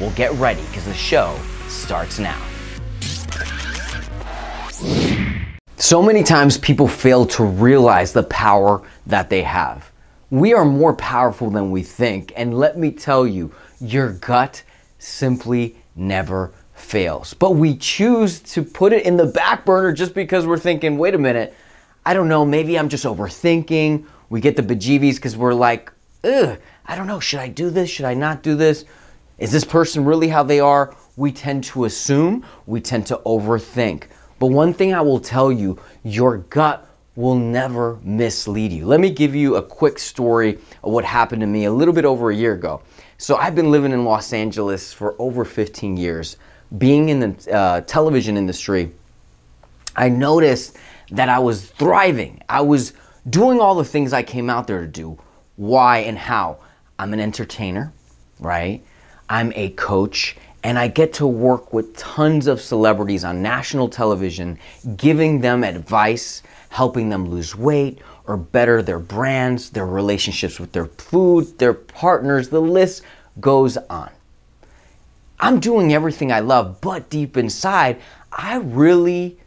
[0.00, 2.40] Well, get ready because the show starts now.
[5.76, 9.90] So many times people fail to realize the power that they have.
[10.30, 14.62] We are more powerful than we think, and let me tell you, your gut
[14.98, 17.34] simply never fails.
[17.34, 21.14] But we choose to put it in the back burner just because we're thinking, wait
[21.14, 21.54] a minute,
[22.06, 24.06] I don't know, maybe I'm just overthinking.
[24.30, 25.90] We get the bejeebies because we're like,
[26.22, 27.90] ugh, I don't know, should I do this?
[27.90, 28.84] Should I not do this?
[29.38, 30.94] Is this person really how they are?
[31.16, 34.04] We tend to assume, we tend to overthink.
[34.38, 38.86] But one thing I will tell you your gut will never mislead you.
[38.86, 42.04] Let me give you a quick story of what happened to me a little bit
[42.04, 42.82] over a year ago.
[43.20, 46.36] So, I've been living in Los Angeles for over 15 years.
[46.78, 48.92] Being in the uh, television industry,
[49.96, 50.76] I noticed
[51.10, 52.40] that I was thriving.
[52.48, 52.92] I was
[53.30, 55.18] doing all the things I came out there to do.
[55.56, 56.58] Why and how?
[57.00, 57.92] I'm an entertainer,
[58.38, 58.84] right?
[59.28, 64.58] I'm a coach and I get to work with tons of celebrities on national television,
[64.96, 70.86] giving them advice, helping them lose weight or better their brands, their relationships with their
[70.86, 72.48] food, their partners.
[72.48, 73.02] The list
[73.40, 74.10] goes on.
[75.40, 78.00] I'm doing everything I love, but deep inside,
[78.32, 79.38] I really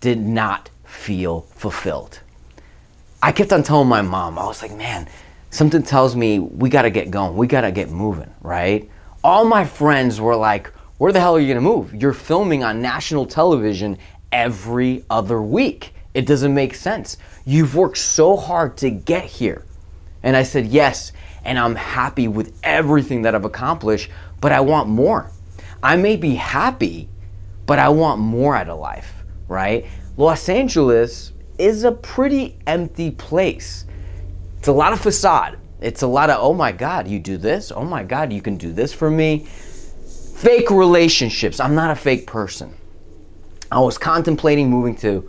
[0.00, 2.20] did not feel fulfilled.
[3.22, 5.08] I kept on telling my mom, I was like, man,
[5.50, 8.90] something tells me we gotta get going, we gotta get moving, right?
[9.28, 11.94] All my friends were like, where the hell are you gonna move?
[11.94, 13.98] You're filming on national television
[14.32, 15.92] every other week.
[16.14, 17.18] It doesn't make sense.
[17.44, 19.66] You've worked so hard to get here.
[20.22, 21.12] And I said, yes,
[21.44, 25.30] and I'm happy with everything that I've accomplished, but I want more.
[25.82, 27.10] I may be happy,
[27.66, 29.12] but I want more out of life,
[29.46, 29.84] right?
[30.16, 33.84] Los Angeles is a pretty empty place.
[34.56, 35.58] It's a lot of facade.
[35.80, 37.70] It's a lot of, oh my God, you do this?
[37.70, 39.46] Oh my God, you can do this for me?
[40.36, 41.60] Fake relationships.
[41.60, 42.74] I'm not a fake person.
[43.70, 45.28] I was contemplating moving to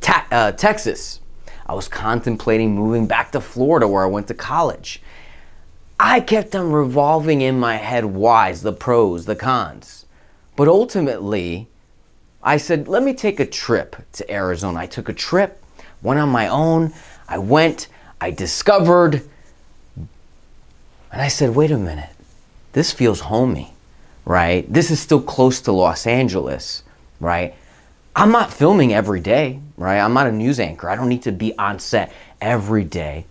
[0.00, 1.20] ta- uh, Texas.
[1.66, 5.02] I was contemplating moving back to Florida where I went to college.
[5.98, 10.06] I kept on revolving in my head whys, the pros, the cons.
[10.56, 11.68] But ultimately,
[12.42, 14.80] I said, let me take a trip to Arizona.
[14.80, 15.62] I took a trip,
[16.02, 16.92] went on my own.
[17.28, 17.88] I went,
[18.20, 19.22] I discovered
[21.14, 22.10] and I said, wait a minute,
[22.72, 23.72] this feels homey,
[24.24, 24.70] right?
[24.70, 26.82] This is still close to Los Angeles,
[27.20, 27.54] right?
[28.16, 30.00] I'm not filming every day, right?
[30.00, 30.90] I'm not a news anchor.
[30.90, 33.26] I don't need to be on set every day.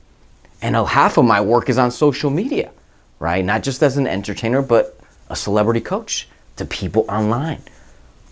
[0.61, 2.71] And half of my work is on social media,
[3.19, 3.43] right?
[3.43, 7.63] Not just as an entertainer, but a celebrity coach to people online,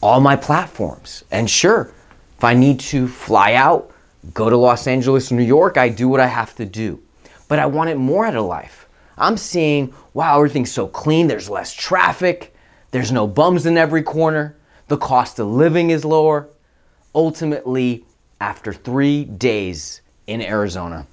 [0.01, 1.25] all my platforms.
[1.29, 1.91] And sure,
[2.38, 3.91] if I need to fly out,
[4.34, 7.03] go to Los Angeles, New York, I do what I have to do.
[7.50, 8.80] But I wanted more out of life.
[9.21, 12.55] I'm seeing, wow, everything's so clean, there's less traffic,
[12.89, 16.49] there's no bums in every corner, the cost of living is lower.
[17.13, 18.03] Ultimately,
[18.39, 21.05] after three days in Arizona,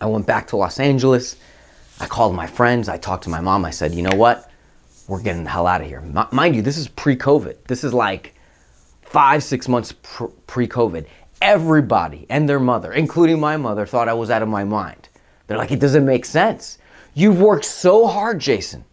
[0.00, 1.36] I went back to Los Angeles.
[1.98, 4.50] I called my friends, I talked to my mom, I said, you know what?
[5.08, 6.00] We're getting the hell out of here.
[6.32, 7.64] Mind you, this is pre COVID.
[7.66, 8.34] This is like
[9.02, 11.06] five, six months pr- pre COVID.
[11.40, 15.08] Everybody and their mother, including my mother, thought I was out of my mind.
[15.46, 16.78] They're like, it doesn't make sense.
[17.16, 18.84] You've worked so hard, Jason.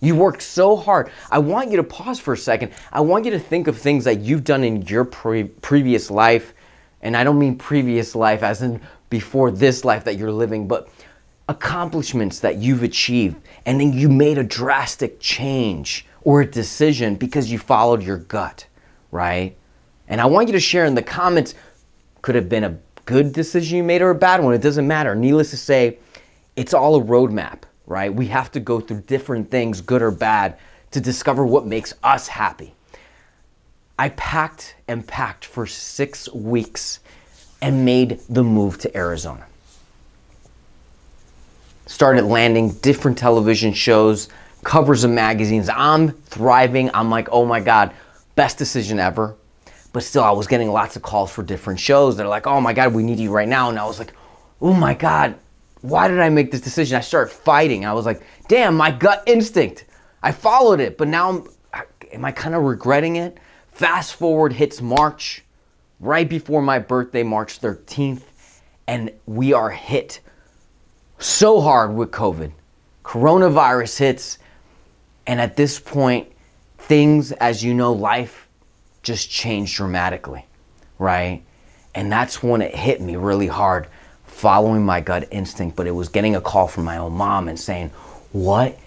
[0.00, 1.12] You worked so hard.
[1.30, 2.72] I want you to pause for a second.
[2.92, 6.54] I want you to think of things that you've done in your pre- previous life.
[7.02, 8.80] And I don't mean previous life as in
[9.10, 10.88] before this life that you're living, but
[11.48, 13.36] accomplishments that you've achieved.
[13.64, 18.66] And then you made a drastic change or a decision because you followed your gut,
[19.12, 19.56] right?
[20.08, 21.54] And I want you to share in the comments
[22.22, 24.52] could have been a good decision you made or a bad one.
[24.52, 25.14] It doesn't matter.
[25.14, 25.98] Needless to say,
[26.56, 28.12] it's all a roadmap right?
[28.12, 30.58] We have to go through different things, good or bad,
[30.92, 32.74] to discover what makes us happy.
[33.98, 37.00] I packed and packed for six weeks
[37.60, 39.46] and made the move to Arizona.
[41.86, 44.28] Started landing different television shows,
[44.62, 45.68] covers of magazines.
[45.68, 46.90] I'm thriving.
[46.94, 47.92] I'm like, oh my God,
[48.36, 49.34] best decision ever.
[49.92, 52.16] But still, I was getting lots of calls for different shows.
[52.16, 53.70] They're like, oh my God, we need you right now.
[53.70, 54.12] And I was like,
[54.60, 55.36] oh my God,
[55.88, 56.96] why did I make this decision?
[56.96, 57.84] I started fighting.
[57.84, 59.84] I was like, damn, my gut instinct.
[60.22, 61.48] I followed it, but now I'm,
[62.12, 63.38] am I kind of regretting it?
[63.72, 65.44] Fast forward hits March,
[66.00, 68.22] right before my birthday, March 13th,
[68.86, 70.20] and we are hit
[71.18, 72.52] so hard with COVID.
[73.04, 74.38] Coronavirus hits,
[75.26, 76.30] and at this point,
[76.78, 78.48] things, as you know, life
[79.02, 80.44] just changed dramatically,
[80.98, 81.42] right?
[81.94, 83.88] And that's when it hit me really hard,
[84.38, 85.76] following my gut instinct.
[85.76, 87.90] But it was getting a call from my own mom and saying,
[88.32, 88.78] What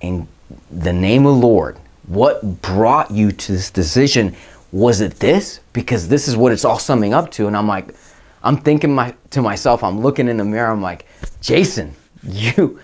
[0.00, 0.28] in
[0.70, 4.36] the name of Lord, what brought you to this decision?
[4.70, 5.60] Was it this?
[5.72, 7.46] Because this is what it's all summing up to.
[7.46, 7.94] And I'm like,
[8.42, 11.06] I'm thinking my, to myself, I'm looking in the mirror, I'm like,
[11.40, 12.78] Jason, you,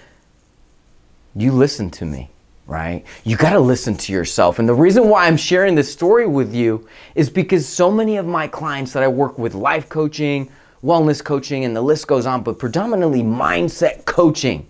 [1.37, 2.31] you listen to me
[2.67, 3.05] right?
[3.25, 4.59] You got to listen to yourself.
[4.59, 8.25] And the reason why I'm sharing this story with you is because so many of
[8.25, 10.51] my clients that I work with, life coaching,
[10.85, 14.67] wellness coaching, and the list goes on, but predominantly mindset coaching,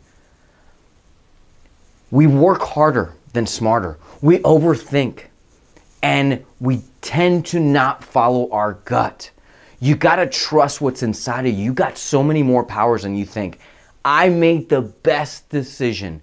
[2.10, 3.98] we work harder than smarter.
[4.22, 5.24] We overthink
[6.02, 9.30] and we tend to not follow our gut.
[9.80, 11.64] You got to trust what's inside of you.
[11.64, 13.58] You got so many more powers than you think.
[14.04, 16.22] I made the best decision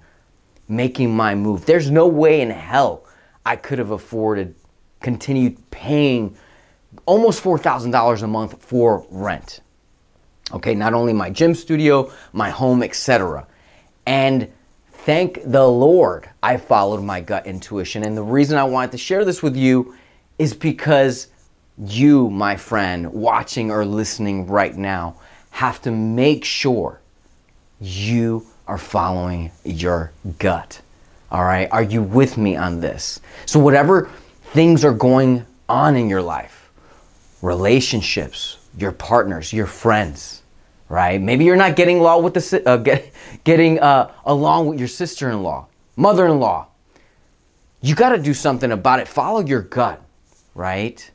[0.70, 1.66] making my move.
[1.66, 3.06] There's no way in hell
[3.46, 4.56] I could have afforded
[5.02, 6.38] continued paying
[7.06, 9.62] almost $4,000 a month for rent.
[10.54, 13.48] Okay, not only my gym studio, my home, etc.
[14.06, 14.52] And
[14.92, 18.04] thank the Lord I followed my gut intuition.
[18.04, 19.96] And the reason I wanted to share this with you
[20.38, 21.28] is because
[21.78, 25.16] you, my friend, watching or listening right now,
[25.52, 27.00] have to make sure
[27.80, 30.82] you are following your gut.
[31.32, 31.68] All right?
[31.72, 33.20] Are you with me on this?
[33.46, 34.10] So, whatever
[34.54, 36.70] things are going on in your life,
[37.42, 40.41] relationships, your partners, your friends,
[40.92, 41.22] right?
[41.22, 43.12] Maybe you're not getting along with the uh, get,
[43.44, 46.68] getting uh, along with your sister-in-law, mother-in-law.
[47.82, 49.08] You got to do something about it.
[49.08, 50.02] Follow your gut,
[50.54, 51.10] right?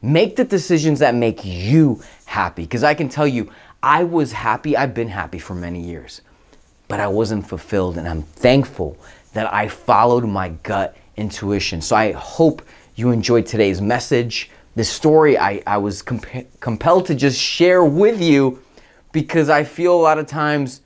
[0.00, 2.62] Make the decisions that make you happy.
[2.62, 3.50] Because I can tell you,
[3.82, 4.76] I was happy.
[4.76, 6.22] I've been happy for many years
[6.88, 7.98] but I wasn't fulfilled.
[7.98, 8.96] And I'm thankful
[9.34, 11.80] that I followed my gut intuition.
[11.80, 12.62] So I hope
[12.96, 14.50] you enjoyed today's message.
[14.74, 18.62] This story I, I was comp- compelled to just share with you
[19.12, 20.82] because I feel a lot of times,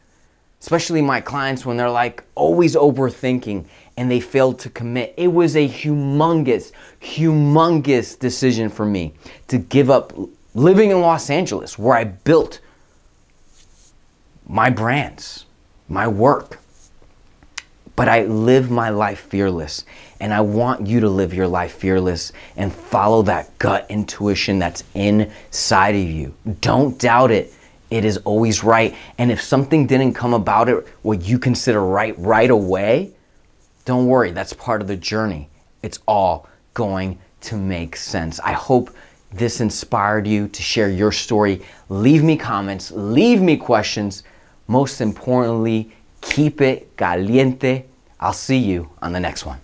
[0.61, 3.67] especially my clients, when they're like always overthinking
[3.97, 5.15] and they failed to commit.
[5.17, 9.15] It was a humongous, humongous decision for me
[9.49, 10.13] to give up
[10.55, 12.61] living in Los Angeles where I built
[14.47, 15.47] my brands,
[15.89, 16.59] my work.
[17.95, 19.85] But I live my life fearless.
[20.19, 24.85] And I want you to live your life fearless and follow that gut intuition that's
[24.95, 26.35] inside of you.
[26.61, 27.53] Don't doubt it.
[27.93, 28.97] It is always right.
[29.19, 33.13] And if something didn't come about it what you consider right right away,
[33.85, 34.31] don't worry.
[34.31, 35.51] That's part of the journey.
[35.83, 38.41] It's all going to make sense.
[38.41, 38.97] I hope
[39.31, 41.61] this inspired you to share your story.
[41.91, 44.23] Leave me comments, leave me questions.
[44.69, 47.85] Most importantly, keep it caliente.
[48.19, 49.59] I'll see you on the next one.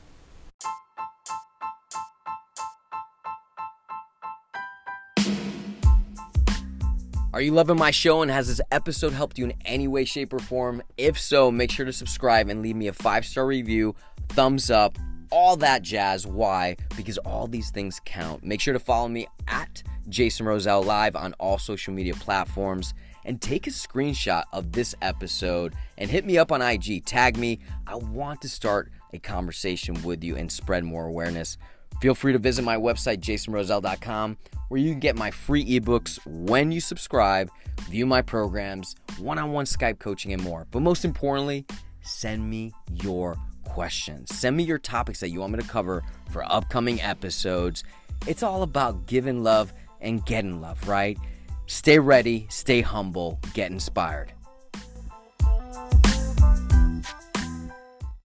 [7.34, 10.32] Are you loving my show and has this episode helped you in any way, shape,
[10.32, 10.82] or form?
[10.96, 13.94] If so, make sure to subscribe and leave me a five star review,
[14.30, 14.96] thumbs up,
[15.30, 16.26] all that jazz.
[16.26, 16.76] Why?
[16.96, 18.44] Because all these things count.
[18.44, 22.94] Make sure to follow me at Jason Rosell Live on all social media platforms
[23.26, 27.04] and take a screenshot of this episode and hit me up on IG.
[27.04, 27.58] Tag me.
[27.86, 31.58] I want to start a conversation with you and spread more awareness.
[32.00, 34.36] Feel free to visit my website, jasonrosell.com,
[34.68, 37.50] where you can get my free ebooks when you subscribe,
[37.88, 40.66] view my programs, one on one Skype coaching, and more.
[40.70, 41.66] But most importantly,
[42.02, 44.34] send me your questions.
[44.34, 47.82] Send me your topics that you want me to cover for upcoming episodes.
[48.26, 51.18] It's all about giving love and getting love, right?
[51.66, 54.32] Stay ready, stay humble, get inspired.